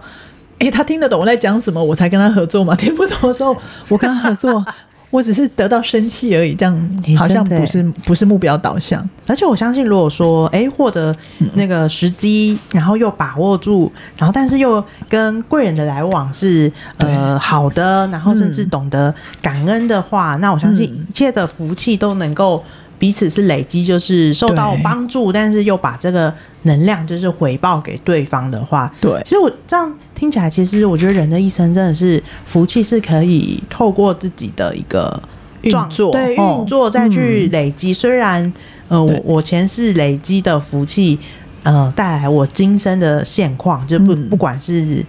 [0.59, 2.73] 哎，他听得懂我在讲什么，我才跟他合作嘛。
[2.75, 3.57] 听不懂的时候，
[3.89, 4.63] 我跟他合作。
[5.11, 9.07] 我只是得到生气而已，这样好像不是、欸、不是目标导向。
[9.27, 11.15] 而且我相信，如果说哎获得
[11.53, 22.63] 那个时机，然后又把握住，然后但是又跟贵人的来往是呃好的，然后甚至懂得感恩的话，嗯、那我相信一切的福气都能够
[23.01, 29.91] 彼此是累积，就是受到帮助，但是又把这个能量就是回报给对方的话，对，其实我这样。
[30.13, 35.19] 听起来，其实我觉得人的一生真的是福气是可以透过自己的一个
[35.63, 37.91] 运作，对运作再去累积。
[37.91, 38.53] 虽然
[38.87, 41.17] 呃，我我前世累积的福气，
[41.63, 45.03] 呃，带来我今生的现况，就不不管是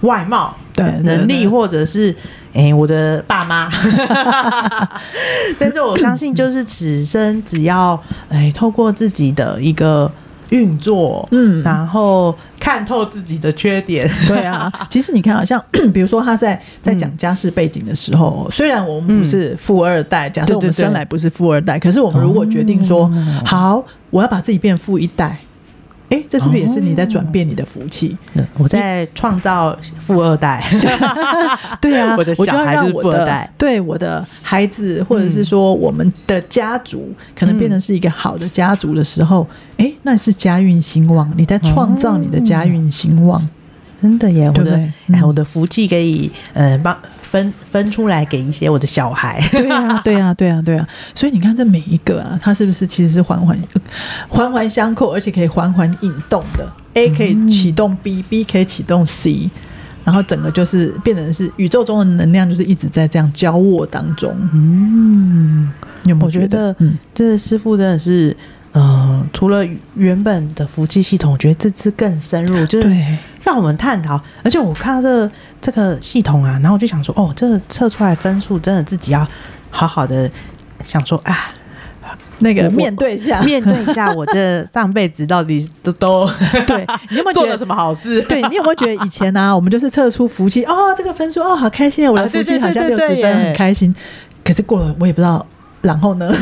[0.00, 0.84] 外貌、对。
[1.04, 2.12] 能力，或者是
[2.52, 3.70] 哎我的爸妈，
[5.58, 10.10] 但是我相信，就是此生只要哎透过自己的一个。
[10.50, 14.72] 运作，嗯，然后看透自己的缺点，对啊。
[14.88, 25.38] 其实你看，好像 比如说他在在讲家世背景的时候，嗯、虽然我们不是富二代，嗯、假设我们生来不是富二代，可是我们如果决定说、哦、好，我要把自己变富一代。
[26.10, 28.16] 哎，这是不是也是你在转变你的福气？
[28.34, 30.64] 哦、我在创造富二代。
[31.80, 33.50] 对啊，我的小孩是富二代。
[33.58, 41.30] 对我的孩子，或者是说我们的家族，可能变成是一个好的家族的时候，哎、嗯，那是家运兴旺。
[41.36, 43.40] 你在创造你的家运兴旺。
[43.42, 43.48] 哦
[44.00, 46.96] 真的耶，我的哎、嗯，我的福气可以呃帮
[47.30, 49.38] 分分出来给一些我的小孩。
[49.50, 50.88] 对啊，对啊， 对啊，对啊。
[51.14, 53.58] 所以你看这每一个啊，它是不是其实是环环
[54.28, 59.50] 环环相扣，而且可以环环引动的？A 可以启动 B，B、嗯、可以启动 C，
[60.04, 64.34] 然后整个就是变成是宇宙中的能量，就是一直在这样交握当中。
[64.52, 65.70] 嗯，
[66.04, 66.68] 有没有觉得？
[66.68, 68.36] 我觉得嗯，这师傅真的是。
[68.72, 72.98] 嗯、呃，除了原本的福气系统，我觉得这次更深入，就是让
[73.58, 74.20] 我们探讨。
[74.44, 79.26] 而且我看到这个、这个系统啊，然后我就想说，哦，这个测出来分数真的自己要
[79.70, 80.30] 好好的
[80.84, 81.52] 想说啊，
[82.38, 86.30] 那个面对一下，面对一下我的上辈子到底都 都
[86.66, 88.22] 对，你有没有 做了什么好事？
[88.28, 93.94] 对，你有没有觉得以前呢、啊，我们就是测出福气哦，这个分数哦，好开心，我的福气好像六十分，很开心。
[94.44, 95.44] 可是过了，我也不知道。
[95.80, 96.34] 然后呢？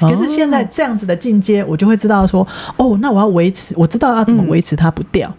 [0.00, 2.46] 可是现在这样子的进阶，我就会知道说，
[2.78, 5.30] 哦，那我要维持，我知道要怎么维持它不掉。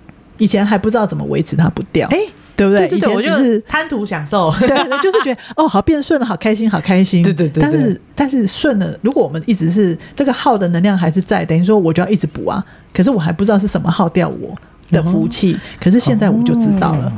[0.41, 2.17] 以前还不知道怎么维持它不掉，哎，
[2.55, 2.87] 对不对？
[2.89, 4.67] 以前就是贪图享受，对，
[5.03, 7.21] 就是觉得 哦，好变顺了，好开心，好开心。
[7.21, 7.61] 对对对。
[7.61, 12.65] 但是但是顺了，如果我们一直是这个耗的能量还是在，等于说我就要一直补啊。
[12.91, 14.55] 可是我还不知道是什么耗掉我
[14.89, 17.13] 的福气，可是现在我就知道了。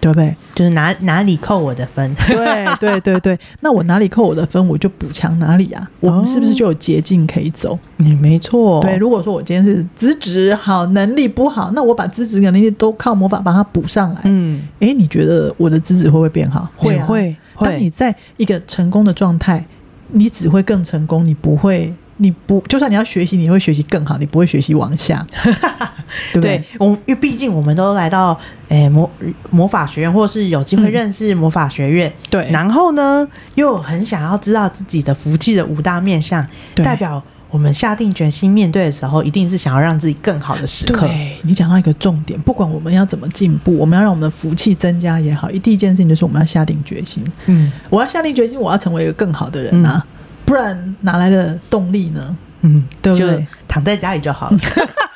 [0.00, 0.34] 对不对？
[0.54, 2.14] 就是哪哪里扣我的分？
[2.28, 5.90] 对对对对，那我哪里扣我的分，我就补强哪里啊？
[6.00, 7.78] 我们是不是就有捷径可以走？
[7.96, 8.80] 你、嗯、没错。
[8.80, 14.20] 对，如果说我今天是资质好，能力不好，那我把资质跟能力都靠魔法把它补上来。
[14.24, 16.68] 嗯，哎，你觉得我的资质会不会变好？
[16.76, 17.36] 会啊，会。
[17.60, 19.64] 当你在一个成功的状态，
[20.12, 21.92] 你只会更成功，你不会。
[22.20, 25.24] 你不，就算你要学习，你会学习更好，你不会学习往下，
[26.40, 26.62] 对？
[26.78, 29.10] 我因为毕竟我们都来到诶、欸、魔
[29.50, 32.50] 魔法学院，或是有机会认识魔法学院，嗯、对。
[32.50, 41.06] 然后呢，又很想要知道自己的福气的五大面相，代表我们下定决心面对的时候，一定是想要让自己更好的时刻。
[41.06, 47.24] 对，你讲到一个重点，不管我们要怎么进步，我们要让我们的福气增加也好，一第一件事情就是我们要下定决心。
[47.46, 50.04] 嗯，我要下定决心，我要成为一个更好的人啊。
[50.04, 50.14] 嗯
[50.48, 52.34] 不然哪来的动力呢？
[52.62, 53.46] 嗯，对不对？
[53.68, 54.58] 躺在家里就好了。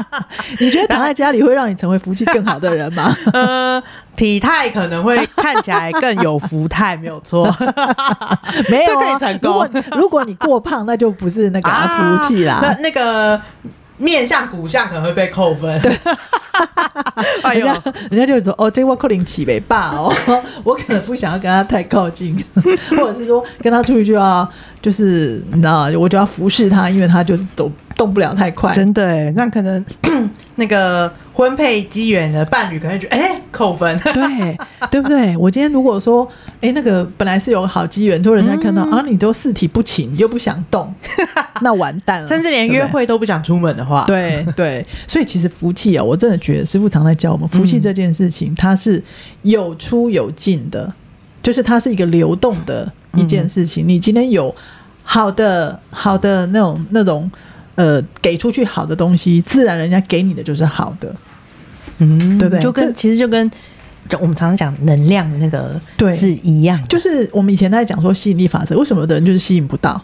[0.60, 3.16] 你觉得躺在家里会让你成为福气更好的人吗？
[3.32, 3.82] 呃，
[4.16, 7.44] 体态可能会看起来更有福态，没有错。
[8.70, 9.68] 没有、啊、可以成功。
[9.72, 12.60] 如果如果你过胖，那就不是那个、啊、福气啦。
[12.62, 13.40] 那那个
[13.98, 15.80] 面相骨相可能会被扣分。
[15.80, 15.92] 对
[17.42, 17.66] 哎呦，
[18.10, 20.12] 人家就说哦，这我扣零起没霸哦，
[20.64, 22.36] 我可能不想要跟他太靠近，
[22.90, 24.48] 或者是说跟他出去就要
[24.80, 28.72] 就是你知道，我就要服侍他，因为他就都动不了太快。
[28.72, 29.84] 真的，那可能
[30.56, 34.56] 那个婚配机缘的伴侣可能觉得哎、欸、扣分，对
[34.90, 35.36] 对不对？
[35.36, 40.90] 我今天如果说哎、欸、那个本来是有好机缘，就人家看到、嗯、啊你都四体不勤，你又不想动，
[41.60, 49.02] 那完蛋了，甚至连约会都不想出门的话，对对，所以其实福气啊，我真的觉得师傅常在教我们，福气这件事情它是
[49.42, 50.90] 有出有进的，
[51.42, 53.86] 就是它是一个流动的一件事情。
[53.86, 54.54] 你今天有
[55.02, 57.30] 好的好的那种那种
[57.74, 61.14] 呃给出去好的东西，自然人家给你的就是好的，
[61.98, 62.60] 嗯，对不对？
[62.60, 63.50] 就跟其实就跟
[64.08, 70.00] 就我们常常讲能量那个对是一样，就是我们以前在讲说吸引力法则，为什么有的人就是吸引不到？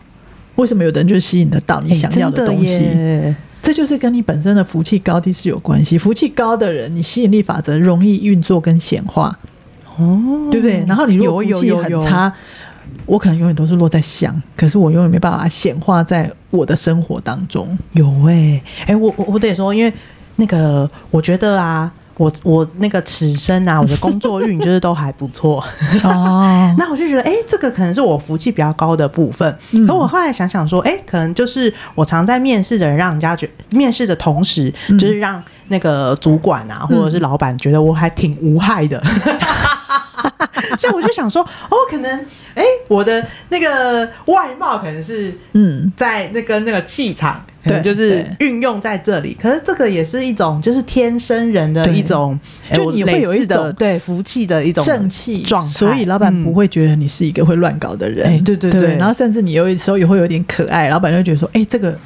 [0.57, 2.79] 为什么有的人就是吸引得到你想要的东西？
[2.79, 5.97] 欸这就是跟你本身的福气高低是有关系。
[5.97, 9.39] 福气高的人，你吸引力法则容易运作跟显化，
[9.97, 10.85] 哦，对不对？
[10.89, 12.33] 然后你如果福气很差，
[13.07, 17.79] 我可能永远都是落在想，可是我永远没办法显化在我的生活当中。
[17.93, 19.93] 有哎、欸，哎、欸，我我我得说，因为
[20.43, 21.93] 那个，我觉得啊。
[22.19, 25.65] 我我那个此生啊， 我的工作运就是都还不错
[26.05, 26.73] 哦。
[26.79, 29.59] 那我就觉得，哎、欸，这个可能是我福气比较高的部分。
[29.73, 39.03] 嗯、可我后来想想说，哎、欸，可能就是我常在面试的人，让人家觉面试的同时，就是让那个主管啊，或者是老板觉得我还挺无害的。
[40.79, 42.11] 所以我就想说，哦，可能，
[42.55, 47.43] 哎、欸，我的那个外貌可能是嗯，在那个那个气场。
[47.65, 52.39] 对，就是运用在这里，可是这个也是一种，就是天生人的一种，
[52.75, 58.27] 就你会有一种对福气的一种正气状态，所以老板不会觉得你是一个会乱搞的人。
[58.27, 61.97] 哎、嗯，对对对，对，然后甚至你有时候也会有点可爱，老板就会觉得说，哎，这个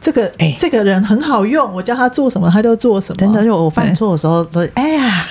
[0.00, 3.16] 这个哎，这个人很好用，我叫他做什么他就做什么。
[3.16, 5.26] 真的，就我犯错的时候都哎呀，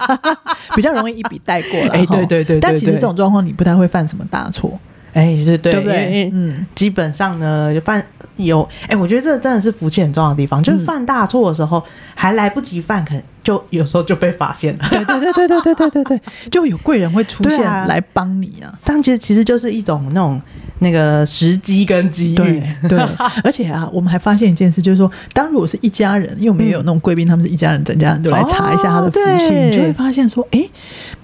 [0.76, 1.94] 比较容易一笔带过了。
[1.94, 4.78] 哎，对对对，对，对，但其实这种状况你不太会犯什么大错。
[5.16, 6.30] 哎，对对，对不对？
[6.34, 8.04] 嗯，基本上呢，就犯
[8.36, 11.82] 有哎，我觉得这真的是福气很重要的地方，就是犯大错的时候
[12.14, 14.84] 还来不及犯，可能就有时候就被发现了。
[14.90, 18.70] 对对对对对对对对对，就有贵人会出现来帮你啊。
[18.84, 20.38] 但其实其实就是一种那种
[20.80, 22.34] 那个时机跟机遇。
[22.34, 22.98] 对对，
[23.42, 30.68] 而且啊，我们还发现一件事，就是说，当如果是一家人，因为我们也有那种贵宾，他们是一家人，整家人都来查一下他的福气，你就会发现说，哎。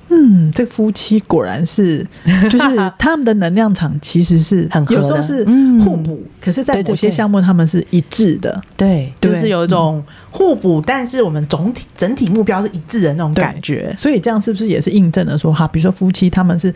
[0.09, 2.07] 嗯，这夫妻果然是，
[2.51, 5.45] 就是他们的能量场其实是很合，有时候是
[5.85, 8.61] 互补，嗯，可是，在某些项目他们是一致的。
[8.77, 13.95] 对，对，就是有一种互补，嗯，但是我们总体整体目标是一致的那种感觉。
[13.97, 16.73] 所以这样是不是也是印证了说，哈，比如说夫妻他们是。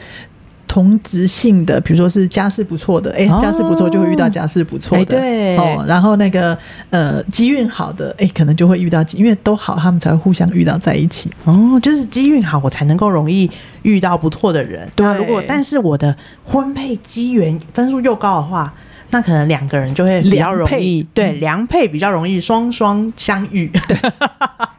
[0.67, 5.85] 同质性的，比如说是家世不错的，哎、欸，家世不错就会遇到家世不错的，哦欸、对哦。
[5.87, 6.57] 然后那个
[6.91, 11.31] 呃，机运好的，哎、欸，可能就会遇到，因为都好，他们才会互相遇到在一起。
[11.45, 13.51] 哦，就是机运好，我才能够容易
[13.83, 14.89] 遇到不错的人。
[14.95, 18.73] 对，如果但是我的婚配机缘分数又高的话，
[19.11, 23.71] 那可能两个人就会比较容易，对，良配比较容易双双相遇。
[23.89, 23.97] 对。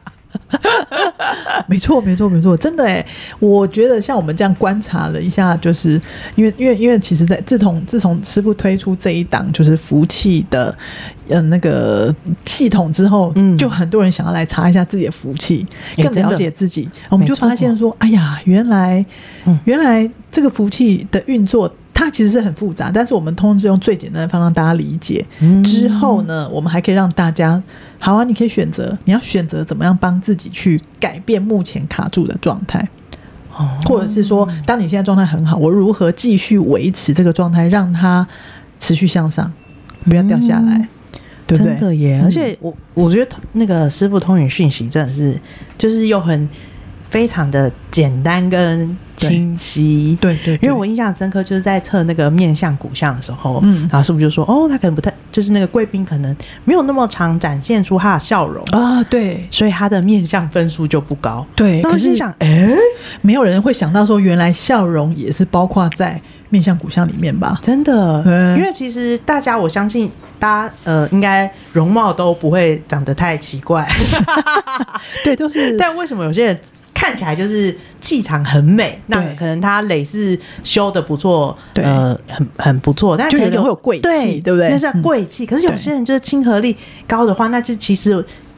[1.68, 3.04] 没错，没错，没错，真的哎，
[3.38, 6.00] 我觉得像我们这样观察了一下，就是
[6.36, 10.74] 因为，因为，因为，其实，在自从自从师傅推出这一档就是福气的
[11.28, 15.66] 嗯那个系统之后，嗯，就很多人想要来查一下自己的福气，
[16.02, 19.04] 更了解自己，我们就发现说，哎呀，原来，
[19.64, 21.70] 原来这个服务器的运作。
[21.94, 25.26] 它其实是很复杂，但是我们通常是用最简单的方式让大家理解。
[25.40, 25.64] 嗯。
[25.64, 27.60] 之后呢，我们还可以让大家，
[27.98, 32.88] 好啊，你可以选择，你要选择怎么样帮自己去改变目前卡住的状态，
[33.56, 38.26] 哦，或者是说，当你现在状态很好，我如何继续维持这个状态，让它
[38.78, 39.52] 持续向上，
[40.04, 40.88] 不要掉下来，嗯、
[41.46, 41.72] 对不对？
[41.72, 42.20] 真的耶！
[42.24, 45.38] 而且我我觉得那个师傅通讯讯息真的是，
[45.76, 46.48] 就是又很。
[47.08, 61.82] 非常的简单跟清晰，对对，对，因为我印象深刻，就是在测那个面相骨相的时候，嗯，然后师傅就说，哦，他可能不太，就是那个贵宾可能没有那么常展现出他的笑容啊，对，所以他的面相分数就不高，对。
[61.82, 62.76] 可是想，哎，
[63.20, 66.20] 没有人会想到说，原来笑容也是包括在
[66.50, 67.58] 面相骨相里面吧？
[67.62, 68.22] 真的，
[68.56, 70.08] 因为其实大家，我相信
[70.38, 73.84] 大家，呃，应该容貌都不会长得太奇怪，
[75.24, 75.76] 对，都是。
[75.78, 76.60] 但为什么有些人？
[77.00, 84.68] 看起来就是气场很美，那可能他累是修的不错，呃，很很不错，但是可能会有贵气，对不对？
[84.68, 85.46] 那是贵气、嗯。
[85.46, 86.76] 可是有些人就是亲和力
[87.06, 88.12] 高的话，那就其实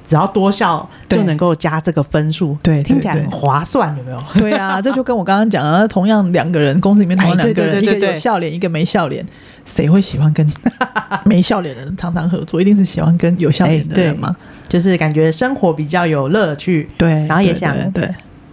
[0.06, 4.22] 只要多笑就能够加这个分数，对，听起来很划算，有没有？
[4.40, 9.22] 对啊，这就跟我刚刚讲的，同样两个人，公司里面同样两个人， 一个有笑脸，一个没笑脸，
[9.66, 10.50] 谁会喜欢跟
[11.26, 12.58] 没笑脸的人常常合作？
[12.58, 14.34] 一定是喜欢跟有笑脸的人嘛？
[14.66, 18.08] 就是感觉生活比较有乐趣，对，然后也想对。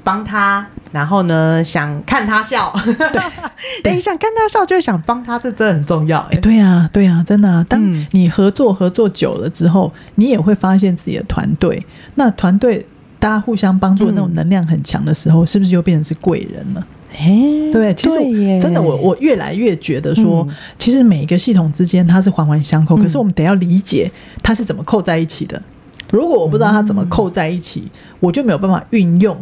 [0.08, 3.22] 帮他，然后呢，想看他笑，对，
[3.84, 6.20] 对，想看他笑，就想帮他，这真的很重要。
[6.32, 7.66] 哎，对啊，对啊，真的啊。
[7.68, 11.86] 当你合作合作久了之后，你也会发现自己的团队，
[12.16, 12.86] 那团队
[13.20, 16.88] 大家互相帮助的那种能量很强的时候，是不是就变成是贵人了？
[17.20, 17.28] 哎，
[17.74, 20.48] 对，其实真的，我我越来越觉得说，
[20.80, 24.10] 其实每一个系统之间它是环环相扣，可是我们得要理解
[24.42, 25.62] 它是怎么扣在一起的。
[26.10, 27.92] 如果我不知道它怎么扣在一起，
[28.22, 29.38] 我就没有办法运用。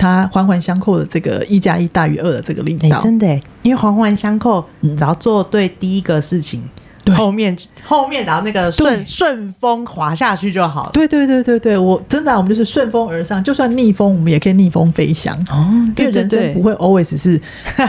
[0.00, 3.26] 它环环相扣的这个一加一大于二的这个力道，欸、真的，
[3.62, 6.62] 因为环环相扣，只要做对第一个事情，
[7.04, 10.90] 对后面后面然后那个顺顺风滑下去就好了。
[10.94, 15.36] 对对对对对，我真的、啊，我们就是顺风而上，就算逆风，我们也可以逆风飞翔。
[15.50, 17.38] 哦，因为人生不会 always 是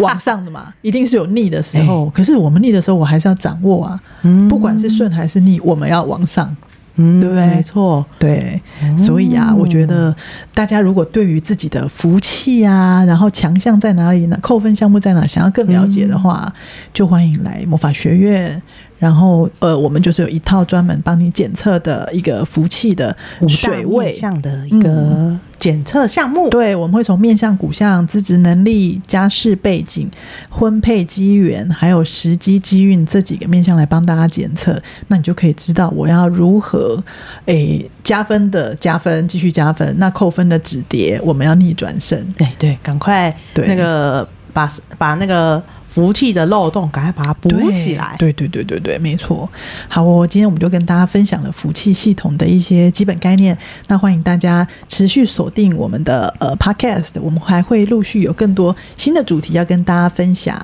[0.01, 2.05] 往上的嘛， 一定是有逆的时候。
[2.07, 6.53] 欸、可是我们逆的时候，我还是要掌握啊，嗯、不管是顺还是逆，我们要往上。
[6.95, 7.45] 嗯，对不对？
[7.47, 8.61] 没错，对，
[8.97, 10.13] 所以啊，我觉得
[10.53, 14.37] 大家如果对于自己的福气啊，然后强项在哪里呢？
[14.41, 15.25] 扣分项目在哪？
[15.25, 16.53] 想要更了解的话，
[16.93, 18.61] 就欢迎来魔法学院。
[19.01, 26.47] 然后，呃，我们就是有一套专门帮你检测的一个福气的水位项的一个检测项目。
[26.47, 30.07] 嗯、对，我们会从面相、骨相、资质能力、家世背景、
[30.51, 34.79] 婚配机缘，还有时机机运这几个面向来帮大家检测。
[35.07, 37.03] 那你就可以知道我要如何
[37.47, 39.95] 诶加分的加分，继续加分。
[39.97, 42.23] 那扣分的止跌，我们要逆转胜。
[42.37, 44.67] 对对，赶快对那个把
[44.99, 45.59] 把那个。
[45.91, 48.15] 福气的漏洞，赶快把它补起来。
[48.17, 49.47] 对对对对对，没错。
[49.89, 53.55] 好哦，今天我们就跟大家分享了福气系统的一些基本概念。
[53.89, 60.55] 那欢迎大家持续锁定我们的呃 Podcast，我们还会陆续有更多新的主题要跟大家分享。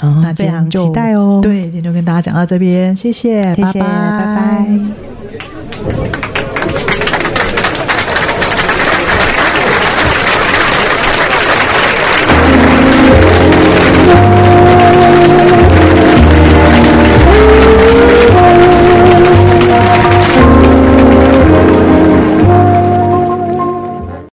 [0.00, 1.40] 哦、那非常期待哦。
[1.42, 3.88] 对，今天就跟大家讲到这边，谢谢，谢谢，拜拜。
[4.18, 4.66] 拜
[5.88, 6.33] 拜。